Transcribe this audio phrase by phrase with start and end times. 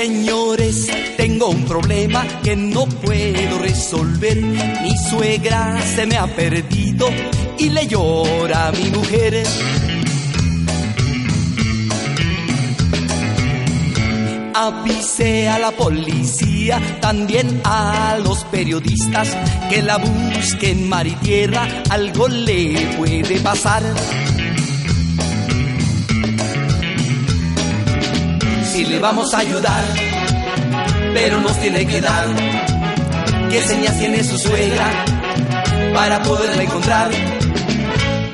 [0.00, 0.86] Señores,
[1.18, 4.34] tengo un problema que no puedo resolver.
[4.40, 7.06] Mi suegra se me ha perdido
[7.58, 9.46] y le llora a mi mujer.
[14.54, 19.36] Avise a la policía, también a los periodistas,
[19.68, 23.82] que la busquen mar y tierra, algo le puede pasar.
[28.80, 29.84] Si le vamos a ayudar,
[31.12, 32.26] pero nos tiene que dar
[33.50, 35.04] qué señas tiene su suegra
[35.92, 37.10] para poderla encontrar.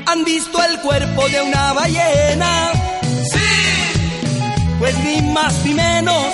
[0.07, 2.71] ¿Han visto el cuerpo de una ballena?
[4.79, 6.27] pues ni más ni menos.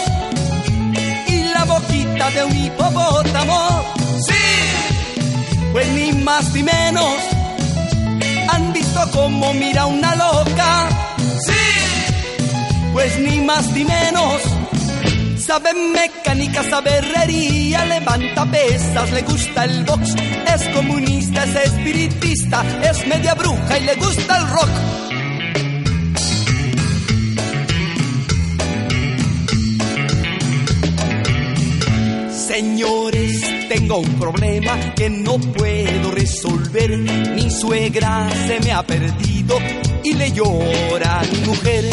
[1.29, 3.95] Y la boquita de un hipopótamo,
[4.27, 7.17] sí, pues ni más ni menos.
[8.51, 10.42] ¿Han visto cómo mira una loca?
[12.93, 14.43] Pues ni más ni menos.
[15.39, 20.15] Sabe mecánica, sabe herrería, levanta pesas, le gusta el box,
[20.55, 24.71] es comunista, es espiritista, es media bruja y le gusta el rock.
[32.31, 36.99] Señores, tengo un problema que no puedo resolver.
[37.35, 39.59] Mi suegra se me ha perdido
[40.05, 41.85] y le llora a mi mujer.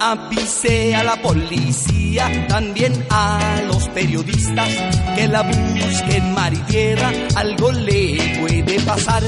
[0.00, 4.68] Avise a la policía, también a los periodistas,
[5.14, 9.22] que la busquen mar y tierra, algo le puede pasar.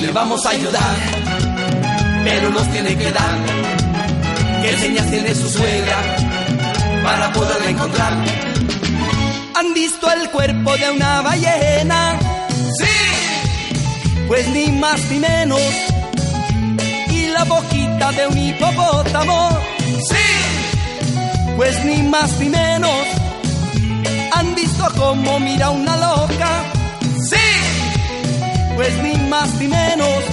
[0.00, 0.96] le vamos a ayudar,
[2.24, 3.38] pero nos tiene que dar
[4.62, 5.96] qué señas tiene su suegra
[7.02, 8.12] para poderla encontrar.
[9.58, 12.25] ¿Han visto el cuerpo de una ballena?
[14.36, 15.60] Sí, pues ni más ni menos.
[17.08, 19.48] ¿Y la boquita de un hipopótamo?
[20.10, 23.06] Sí, pues ni más ni menos.
[24.32, 26.64] ¿Han visto cómo mira una loca?
[28.74, 30.24] pues ni más ni menos.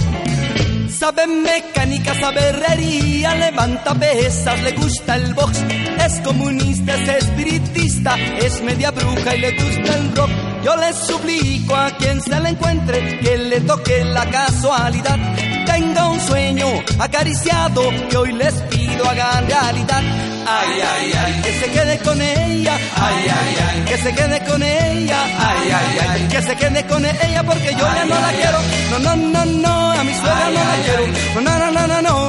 [0.90, 5.64] Sabe mecánica, sabe herrería, levanta pesas, le gusta el box,
[6.06, 10.53] es comunista, es espiritista, es media bruja y le gusta el rock.
[10.64, 15.20] Yo le suplico a quien se le encuentre que le toque la casualidad.
[15.66, 16.68] Tenga un sueño
[17.00, 20.02] acariciado que hoy les pido hagan realidad.
[20.46, 22.78] Ay, ay, ay, que se quede con ella.
[22.96, 25.20] Ay, ay, ay, que se quede con ella.
[25.40, 28.60] Ay, ay, ay, que se quede con ella porque yo ya no la quiero.
[28.92, 31.04] No, no, no, no, a mi suegra no la quiero.
[31.42, 32.23] No, no, no, no, no,